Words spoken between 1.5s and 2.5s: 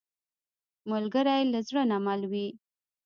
له زړه نه مل وي